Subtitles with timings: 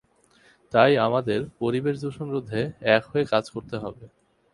[0.73, 2.61] তাই আমাদের পরিবেশ দূষণরোধে
[2.91, 4.05] এক হয়ে কাজ করতে হবে।